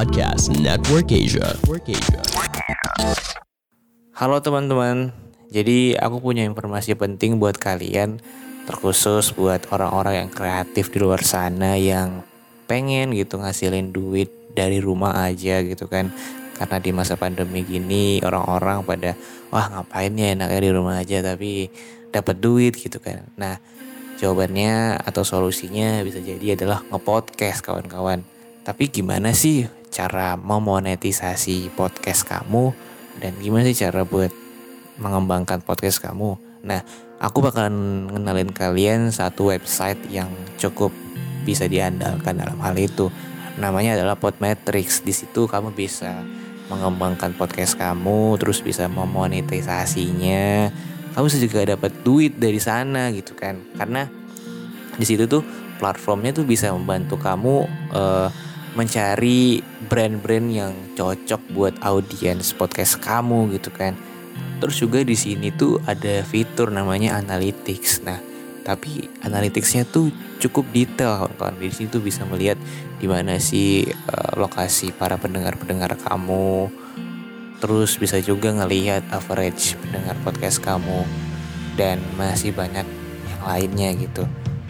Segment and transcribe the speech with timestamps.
[0.00, 1.52] Podcast Network Asia.
[4.16, 5.12] Halo teman-teman,
[5.52, 8.16] jadi aku punya informasi penting buat kalian,
[8.64, 12.24] terkhusus buat orang-orang yang kreatif di luar sana yang
[12.64, 16.08] pengen gitu ngasilin duit dari rumah aja gitu kan.
[16.56, 19.12] Karena di masa pandemi gini orang-orang pada
[19.52, 21.68] wah ngapain ya enaknya di rumah aja tapi
[22.08, 23.28] dapat duit gitu kan.
[23.36, 23.60] Nah,
[24.16, 28.24] jawabannya atau solusinya bisa jadi adalah ngepodcast kawan-kawan.
[28.64, 32.72] Tapi gimana sih cara memonetisasi podcast kamu
[33.18, 34.30] dan gimana sih cara buat
[34.96, 36.38] mengembangkan podcast kamu?
[36.64, 36.80] Nah,
[37.18, 40.94] aku bakalan ngenalin kalian satu website yang cukup
[41.42, 43.10] bisa diandalkan dalam hal itu.
[43.58, 45.02] Namanya adalah Podmetrics.
[45.04, 46.22] Di situ kamu bisa
[46.70, 50.70] mengembangkan podcast kamu, terus bisa memonetisasinya.
[51.12, 53.58] Kamu bisa juga dapat duit dari sana gitu kan.
[53.74, 54.06] Karena
[54.94, 55.42] di situ tuh
[55.80, 58.28] platformnya tuh bisa membantu kamu uh,
[58.78, 59.58] mencari
[59.90, 63.98] brand-brand yang cocok buat audiens podcast kamu gitu kan.
[64.60, 68.04] Terus juga di sini tuh ada fitur namanya analytics.
[68.04, 68.20] Nah,
[68.62, 71.56] tapi analyticsnya tuh cukup detail kawan-kawan.
[71.58, 72.60] Di situ bisa melihat
[73.00, 76.70] di mana sih uh, lokasi para pendengar-pendengar kamu.
[77.60, 81.04] Terus bisa juga ngelihat average pendengar podcast kamu
[81.76, 82.84] dan masih banyak
[83.28, 84.24] yang lainnya gitu.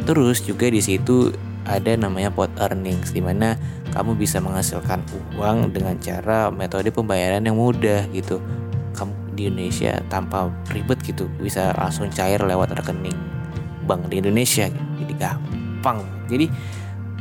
[0.07, 1.35] Terus juga di situ
[1.71, 3.55] ada namanya pot earnings di mana
[3.95, 5.07] kamu bisa menghasilkan
[5.39, 8.43] uang dengan cara metode pembayaran yang mudah gitu.
[8.99, 13.17] Kamu di Indonesia tanpa ribet gitu bisa langsung cair lewat rekening
[13.87, 14.87] bank di Indonesia gitu.
[15.07, 16.03] Jadi gampang.
[16.27, 16.51] Jadi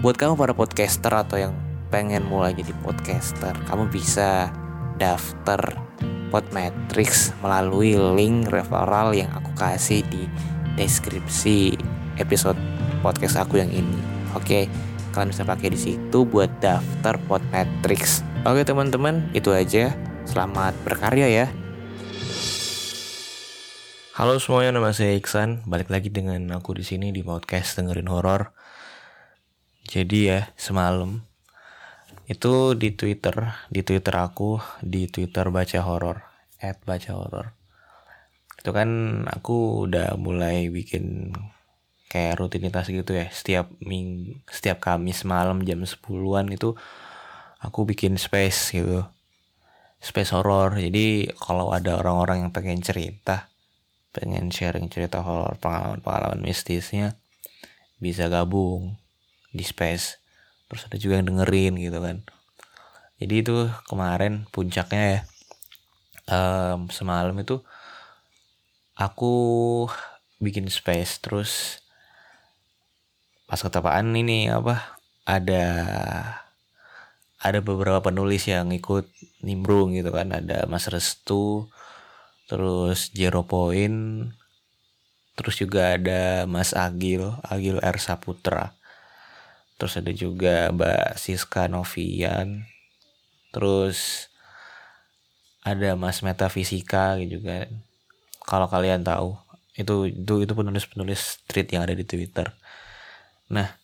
[0.02, 1.53] buat kamu para podcaster atau yang
[1.94, 4.50] pengen mulai jadi podcaster, kamu bisa
[5.02, 5.89] daftar
[6.30, 10.30] Podmetrics melalui link referral yang aku kasih di
[10.78, 11.73] deskripsi
[12.22, 12.58] episode
[13.02, 14.08] podcast aku yang ini.
[14.38, 14.69] Oke,
[15.09, 18.22] kalian bisa pakai di situ buat daftar Podmetrics.
[18.45, 19.97] Oke teman-teman, itu aja.
[20.30, 21.50] Selamat berkarya ya.
[24.13, 25.66] Halo semuanya, nama saya Iksan.
[25.66, 28.53] Balik lagi dengan aku di sini di podcast dengerin horor.
[29.90, 31.25] Jadi ya, semalam
[32.29, 36.22] itu di Twitter, di Twitter aku, di Twitter baca horor,
[36.61, 37.57] at baca horor.
[38.61, 41.34] Itu kan aku udah mulai bikin
[42.09, 43.30] kayak rutinitas gitu ya.
[43.30, 46.75] Setiap ming, setiap Kamis malam jam 10-an itu
[47.62, 49.06] aku bikin space gitu.
[50.02, 50.75] Space horor.
[50.75, 53.47] Jadi kalau ada orang-orang yang pengen cerita,
[54.12, 57.16] pengen sharing cerita horor, pengalaman-pengalaman mistisnya,
[58.00, 58.96] bisa gabung
[59.52, 60.18] di space
[60.72, 62.18] terus ada juga yang dengerin gitu kan
[63.20, 65.22] jadi itu kemarin puncaknya ya
[66.31, 67.59] um, semalam itu
[68.96, 69.34] aku
[70.40, 71.84] bikin space terus
[73.49, 75.65] pas ketepaan ini apa ada
[77.41, 79.09] ada beberapa penulis yang ikut
[79.41, 80.29] nimbrung gitu kan.
[80.29, 81.65] Ada Mas Restu
[82.45, 84.29] terus Zero Point
[85.33, 87.97] terus juga ada Mas Agil Agil R.
[87.97, 88.77] Saputra.
[89.81, 92.69] Terus ada juga Mbak Siska Novian.
[93.49, 94.29] Terus
[95.66, 97.66] ada Mas Metafisika gitu juga
[98.45, 99.37] kalau kalian tahu
[99.79, 102.51] itu itu itu penulis penulis tweet yang ada di Twitter
[103.49, 103.75] nah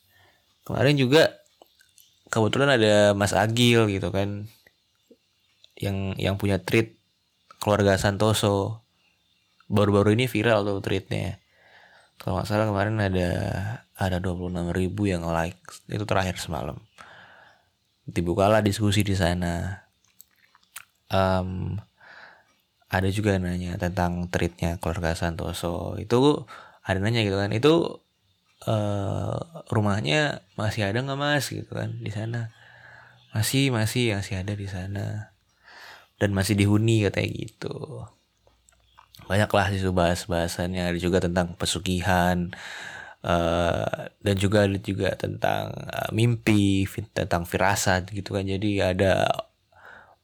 [0.65, 1.41] kemarin juga
[2.29, 4.49] kebetulan ada Mas Agil gitu kan
[5.75, 6.95] yang yang punya tweet
[7.59, 8.85] keluarga Santoso.
[9.65, 11.41] Baru-baru ini viral tuh tweetnya
[12.15, 13.29] kalau nggak salah kemarin ada
[13.95, 15.59] ada 26 ribu yang like.
[15.91, 16.79] Itu terakhir semalam.
[18.07, 19.83] Dibukalah diskusi di sana.
[21.11, 21.77] Um,
[22.87, 25.99] ada juga nanya tentang treatnya keluarga Santoso.
[25.99, 26.47] Itu
[26.85, 27.51] ada nanya gitu kan.
[27.51, 28.04] Itu
[28.65, 31.49] uh, rumahnya masih ada nggak mas?
[31.49, 32.53] Gitu kan di sana.
[33.33, 35.33] Masih masih masih ada di sana.
[36.21, 38.05] Dan masih dihuni katanya gitu.
[39.25, 42.51] Banyaklah situ bahas bahasannya ada juga tentang pesugihan
[43.25, 48.45] Uh, dan juga ada juga tentang uh, mimpi, tentang firasat gitu kan.
[48.45, 49.25] Jadi ada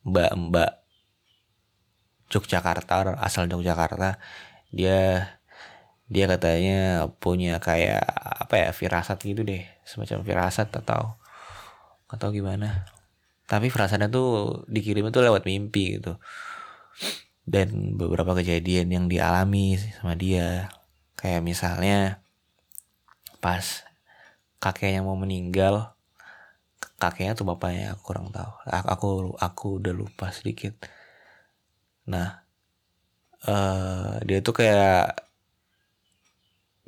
[0.06, 0.86] mbak-mbak
[2.30, 4.22] Yogyakarta, asal Yogyakarta,
[4.70, 5.34] dia
[6.12, 8.04] dia katanya punya kayak
[8.44, 11.16] apa ya firasat gitu deh, semacam firasat atau
[12.12, 12.84] atau gimana.
[13.48, 16.20] Tapi firasatnya tuh dikirim itu lewat mimpi gitu.
[17.48, 20.68] Dan beberapa kejadian yang dialami sama dia,
[21.16, 22.20] kayak misalnya
[23.40, 23.88] pas
[24.62, 25.96] kakeknya mau meninggal
[27.02, 29.10] kakeknya tuh bapaknya aku kurang tahu aku
[29.42, 30.78] aku udah lupa sedikit
[32.06, 32.46] nah
[33.50, 35.31] uh, dia tuh kayak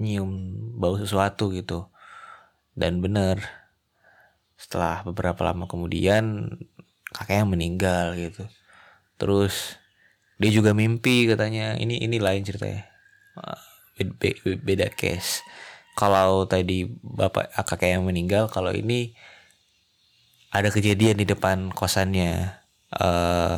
[0.02, 0.32] nyium
[0.80, 1.90] bau sesuatu gitu.
[2.74, 3.38] Dan bener
[4.58, 6.50] setelah beberapa lama kemudian
[7.12, 8.44] kakeknya meninggal gitu.
[9.20, 9.78] Terus
[10.42, 12.88] dia juga mimpi katanya ini ini lain ceritanya.
[13.38, 13.62] Ah,
[13.98, 15.42] beda, beda, case.
[15.98, 19.14] Kalau tadi bapak kakek yang meninggal kalau ini
[20.54, 22.62] ada kejadian di depan kosannya.
[22.94, 23.58] Eh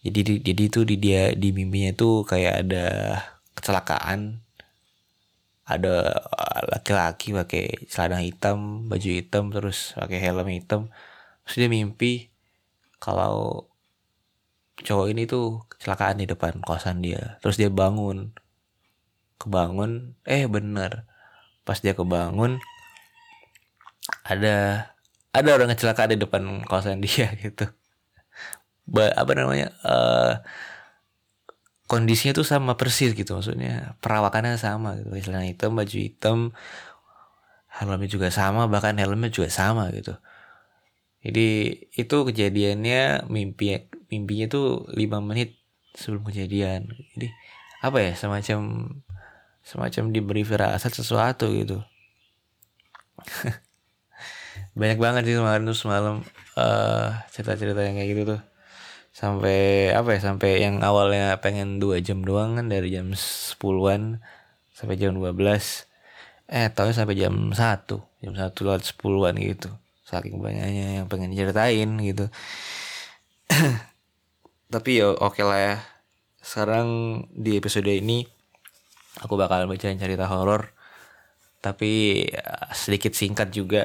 [0.00, 2.86] jadi di- jadi itu di dia di mimpinya itu kayak ada
[3.52, 4.40] kecelakaan
[5.74, 10.80] ada eh, laki-laki pakai celana hitam baju hitam terus pakai helm hitam.
[11.46, 12.30] Terus dia mimpi
[13.02, 13.66] kalau
[14.86, 17.38] cowok ini tuh kecelakaan di depan kosan dia.
[17.42, 18.34] Terus dia bangun.
[19.40, 21.06] Kebangun eh bener.
[21.66, 22.60] Pas dia kebangun
[24.26, 24.54] ada
[25.30, 27.70] ada orang kecelakaan di depan kosan dia gitu.
[28.90, 30.34] Ba, apa namanya eh
[31.90, 33.34] kondisinya tuh sama persis gitu.
[33.34, 35.10] Maksudnya perawakannya sama gitu.
[35.26, 36.38] Celana hitam baju hitam
[37.70, 40.14] helmnya juga sama bahkan helmnya juga sama gitu.
[41.20, 41.48] Jadi
[41.98, 43.66] itu kejadiannya mimpi
[44.08, 45.58] mimpinya tuh lima menit
[45.98, 46.86] sebelum kejadian.
[47.18, 47.26] Jadi
[47.82, 48.88] apa ya semacam
[49.66, 51.82] semacam diberi firasat sesuatu gitu.
[54.78, 56.22] Banyak banget sih kemarin tuh semalam
[56.54, 58.40] eh cerita-cerita yang kayak gitu tuh
[59.20, 64.24] sampai apa ya sampai yang awalnya pengen dua jam doang kan dari jam 10-an
[64.72, 65.36] sampai jam 12
[66.48, 67.60] eh tau sampai jam 1
[68.24, 69.70] jam 1 lewat 10-an gitu.
[70.08, 72.26] Saking banyaknya yang pengen ceritain gitu.
[74.74, 75.76] Tapi ya oke lah ya.
[76.40, 76.88] Sekarang
[77.30, 78.24] di episode ini
[79.20, 80.72] aku bakal bacain cerita horor.
[81.60, 83.84] Tapi ya, sedikit singkat juga.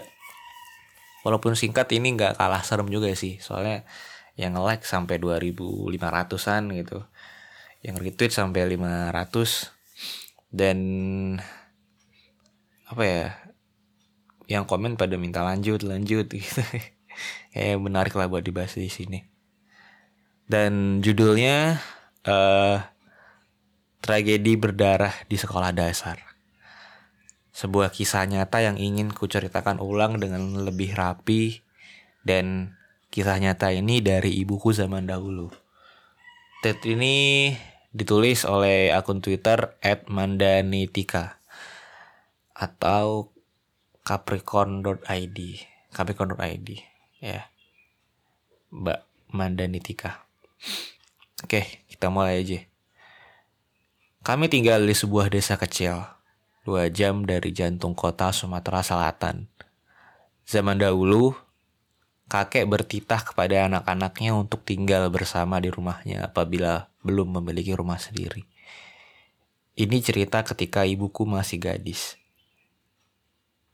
[1.28, 3.38] Walaupun singkat ini nggak kalah serem juga sih.
[3.38, 3.86] Soalnya
[4.36, 7.00] yang like sampai 2500-an gitu.
[7.84, 9.72] Yang retweet sampai 500
[10.56, 10.80] dan
[12.86, 13.26] apa ya
[14.46, 16.62] yang komen pada minta lanjut lanjut gitu.
[17.56, 19.24] Kayak menarik lah buat dibahas di sini.
[20.46, 21.80] Dan judulnya
[22.28, 22.78] eh
[24.06, 26.22] tragedi berdarah di sekolah dasar.
[27.56, 31.66] Sebuah kisah nyata yang ingin kuceritakan ulang dengan lebih rapi
[32.22, 32.76] dan
[33.14, 35.52] kisah nyata ini dari ibuku zaman dahulu.
[36.66, 37.16] Tweet ini
[37.96, 39.78] ditulis oleh akun Twitter
[40.10, 41.38] @mandanitika
[42.56, 43.32] atau
[44.04, 45.40] capricorn.id
[45.96, 46.68] capricorn.id
[47.24, 47.48] ya
[48.72, 49.00] Mbak
[49.32, 50.28] Mandanitika
[51.44, 52.60] Oke kita mulai aja
[54.26, 56.16] Kami tinggal di sebuah desa kecil
[56.66, 59.46] dua jam dari jantung kota Sumatera Selatan.
[60.50, 61.38] Zaman dahulu,
[62.26, 68.46] kakek bertitah kepada anak-anaknya untuk tinggal bersama di rumahnya apabila belum memiliki rumah sendiri.
[69.76, 72.16] Ini cerita ketika ibuku masih gadis.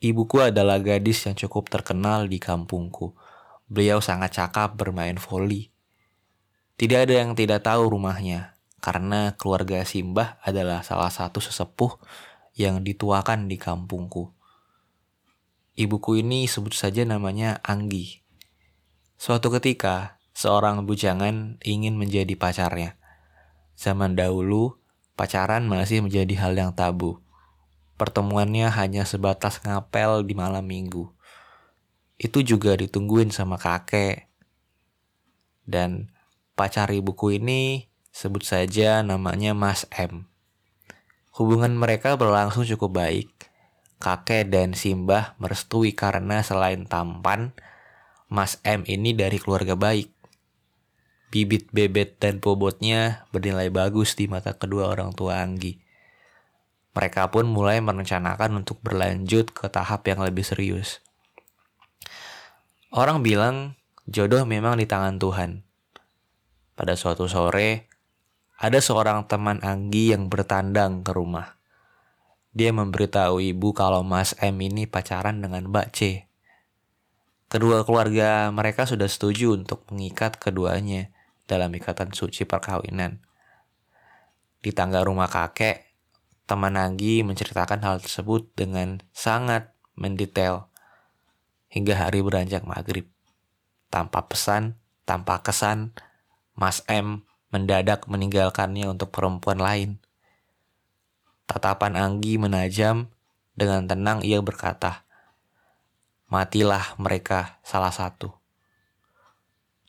[0.01, 3.13] Ibuku adalah gadis yang cukup terkenal di kampungku.
[3.69, 5.69] Beliau sangat cakap bermain voli.
[6.73, 12.01] Tidak ada yang tidak tahu rumahnya, karena keluarga Simbah adalah salah satu sesepuh
[12.57, 14.33] yang dituakan di kampungku.
[15.77, 18.20] Ibuku ini sebut saja namanya Anggi.
[19.21, 22.97] Suatu ketika, seorang bujangan ingin menjadi pacarnya.
[23.77, 24.81] Zaman dahulu,
[25.13, 27.21] pacaran masih menjadi hal yang tabu.
[28.01, 31.13] Pertemuannya hanya sebatas ngapel di malam minggu.
[32.17, 34.25] Itu juga ditungguin sama kakek.
[35.69, 36.09] Dan
[36.57, 40.25] pacar ibuku ini sebut saja namanya Mas M.
[41.37, 43.29] Hubungan mereka berlangsung cukup baik.
[44.01, 47.53] Kakek dan Simbah merestui karena selain tampan,
[48.31, 50.07] Mas M ini dari keluarga baik.
[51.35, 55.83] Bibit bebet dan bobotnya bernilai bagus di mata kedua orang tua Anggi.
[56.95, 61.03] Mereka pun mulai merencanakan untuk berlanjut ke tahap yang lebih serius.
[62.95, 63.75] Orang bilang
[64.07, 65.67] jodoh memang di tangan Tuhan.
[66.79, 67.91] Pada suatu sore,
[68.55, 71.59] ada seorang teman Anggi yang bertandang ke rumah.
[72.55, 76.30] Dia memberitahu ibu kalau Mas M ini pacaran dengan Mbak C.
[77.51, 81.11] Kedua keluarga mereka sudah setuju untuk mengikat keduanya
[81.51, 83.19] dalam ikatan suci perkawinan.
[84.63, 85.83] Di tangga rumah kakek,
[86.47, 90.71] teman Anggi menceritakan hal tersebut dengan sangat mendetail
[91.67, 93.11] hingga hari beranjak maghrib.
[93.91, 95.91] Tanpa pesan, tanpa kesan,
[96.55, 99.99] Mas M mendadak meninggalkannya untuk perempuan lain.
[101.51, 103.11] Tatapan Anggi menajam,
[103.59, 105.03] dengan tenang ia berkata,
[106.31, 108.31] Matilah mereka salah satu.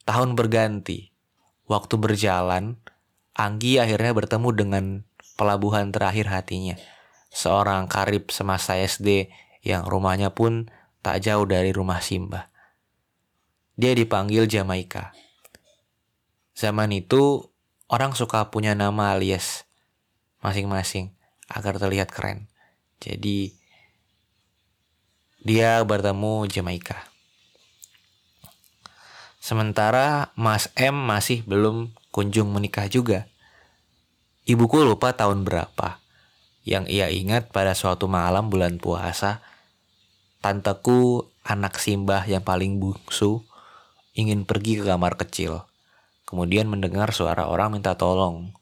[0.02, 1.14] Tahun berganti,
[1.70, 2.82] waktu berjalan,
[3.32, 4.84] Anggi akhirnya bertemu dengan
[5.40, 6.76] pelabuhan terakhir hatinya.
[7.32, 9.32] Seorang karib semasa SD
[9.64, 10.68] yang rumahnya pun
[11.00, 12.50] tak jauh dari rumah Simbah.
[13.72, 15.16] dia dipanggil Jamaika.
[16.52, 17.48] Zaman itu
[17.88, 19.64] orang suka punya nama alias
[20.44, 21.16] masing-masing
[21.48, 22.52] agar terlihat keren.
[23.00, 23.56] Jadi
[25.42, 27.10] dia bertemu Jamaika.
[29.42, 33.26] Sementara Mas M masih belum kunjung menikah juga.
[34.46, 35.98] Ibuku lupa tahun berapa.
[36.62, 39.42] Yang ia ingat pada suatu malam bulan puasa,
[40.38, 43.42] tanteku anak simbah yang paling bungsu
[44.14, 45.66] ingin pergi ke kamar kecil.
[46.22, 48.54] Kemudian mendengar suara orang minta tolong.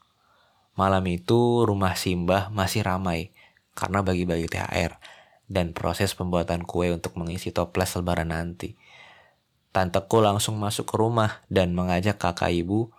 [0.80, 3.36] Malam itu rumah simbah masih ramai
[3.76, 5.19] karena bagi-bagi THR
[5.50, 8.78] dan proses pembuatan kue untuk mengisi toples lebaran nanti.
[9.74, 12.94] Tanteku langsung masuk ke rumah dan mengajak kakak ibu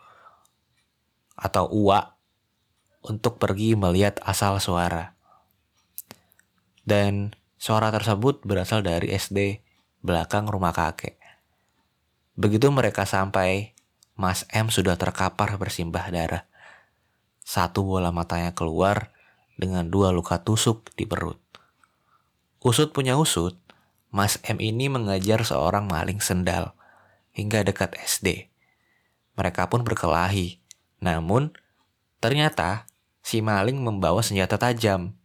[1.39, 2.20] atau uak
[3.08, 5.15] untuk pergi melihat asal suara.
[6.84, 9.63] Dan suara tersebut berasal dari SD
[10.03, 11.17] belakang rumah kakek.
[12.38, 13.74] Begitu mereka sampai,
[14.20, 16.46] Mas M sudah terkapar bersimbah darah.
[17.41, 19.10] Satu bola matanya keluar
[19.58, 21.41] dengan dua luka tusuk di perut.
[22.62, 23.58] Usut punya usut,
[24.13, 26.77] Mas M ini mengajar seorang maling sendal
[27.34, 28.53] hingga dekat SD.
[29.34, 30.62] Mereka pun berkelahi.
[31.01, 31.58] Namun,
[32.22, 32.86] ternyata
[33.25, 35.18] si maling membawa senjata tajam.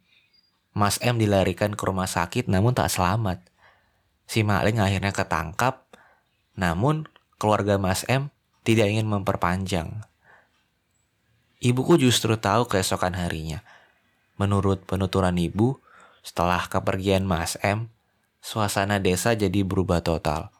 [0.73, 3.45] Mas M dilarikan ke rumah sakit namun tak selamat.
[4.25, 5.85] Si maling akhirnya ketangkap,
[6.57, 7.05] namun
[7.37, 8.33] keluarga Mas M
[8.65, 10.01] tidak ingin memperpanjang.
[11.61, 13.61] Ibuku justru tahu keesokan harinya.
[14.41, 15.77] Menurut penuturan ibu,
[16.27, 17.87] setelah kepergian Mas M,
[18.43, 20.51] suasana desa jadi berubah total.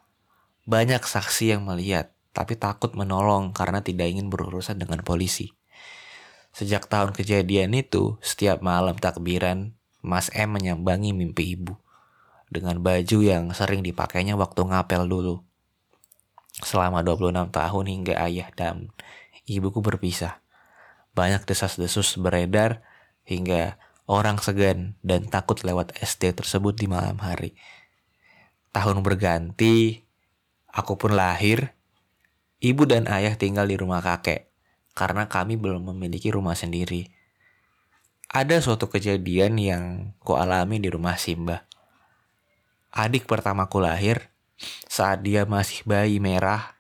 [0.64, 5.52] Banyak saksi yang melihat, tapi takut menolong karena tidak ingin berurusan dengan polisi.
[6.56, 11.76] Sejak tahun kejadian itu, setiap malam takbiran, Mas M menyambangi mimpi ibu.
[12.48, 15.44] Dengan baju yang sering dipakainya waktu ngapel dulu.
[16.64, 18.96] Selama 26 tahun hingga ayah dan
[19.44, 20.40] ibuku berpisah.
[21.12, 22.88] Banyak desas-desus beredar
[23.28, 23.76] hingga
[24.08, 27.60] orang segan dan takut lewat SD tersebut di malam hari.
[28.72, 30.02] Tahun berganti,
[30.72, 31.76] aku pun lahir.
[32.58, 34.50] Ibu dan ayah tinggal di rumah kakek
[34.98, 37.14] karena kami belum memiliki rumah sendiri.
[38.34, 39.84] Ada suatu kejadian yang
[40.26, 41.70] ku alami di rumah Simba.
[42.90, 44.34] Adik pertamaku lahir
[44.90, 46.80] saat dia masih bayi merah.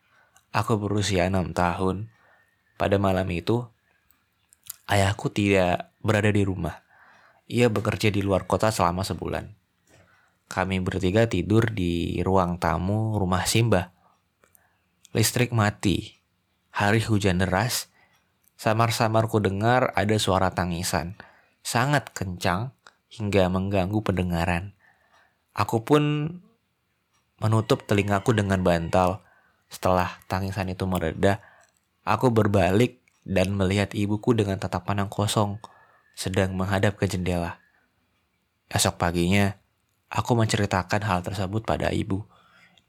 [0.49, 2.09] Aku berusia enam tahun.
[2.81, 3.69] Pada malam itu,
[4.89, 6.86] ayahku tidak berada di rumah.
[7.47, 9.55] Ia bekerja di luar kota selama sebulan.
[10.51, 13.95] Kami bertiga tidur di ruang tamu rumah Simba.
[15.15, 16.19] Listrik mati.
[16.75, 17.87] Hari hujan deras.
[18.59, 21.15] Samar-samar ku dengar ada suara tangisan.
[21.63, 22.75] Sangat kencang
[23.07, 24.75] hingga mengganggu pendengaran.
[25.55, 26.27] Aku pun
[27.39, 29.23] menutup telingaku dengan bantal.
[29.71, 31.39] Setelah tangisan itu mereda,
[32.03, 35.63] aku berbalik dan melihat ibuku dengan tatapan yang kosong
[36.17, 37.61] sedang menghadap ke jendela.
[38.73, 39.53] Esok paginya,
[40.09, 42.25] aku menceritakan hal tersebut pada ibu.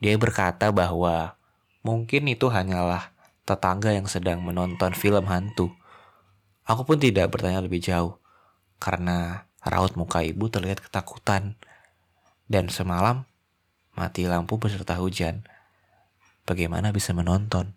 [0.00, 1.36] Dia berkata bahwa
[1.84, 3.12] mungkin itu hanyalah
[3.44, 5.76] tetangga yang sedang menonton film hantu.
[6.64, 8.16] Aku pun tidak bertanya lebih jauh,
[8.80, 11.60] karena raut muka ibu terlihat ketakutan.
[12.48, 13.28] Dan semalam,
[13.92, 15.44] mati lampu beserta hujan.
[16.48, 17.76] Bagaimana bisa menonton?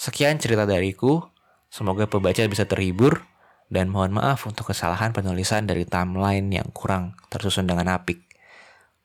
[0.00, 1.20] Sekian cerita dariku.
[1.68, 3.28] Semoga pembaca bisa terhibur
[3.68, 8.24] dan mohon maaf untuk kesalahan penulisan dari timeline yang kurang tersusun dengan apik.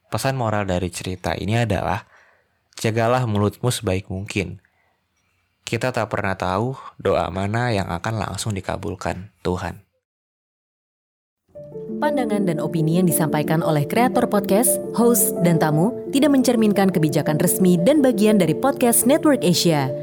[0.08, 2.08] Pesan moral dari cerita ini adalah,
[2.80, 4.64] jagalah mulutmu sebaik mungkin.
[5.64, 9.84] Kita tak pernah tahu doa mana yang akan langsung dikabulkan Tuhan.
[12.04, 17.80] Pandangan dan opini yang disampaikan oleh kreator podcast, host, dan tamu tidak mencerminkan kebijakan resmi
[17.80, 20.03] dan bagian dari podcast Network Asia.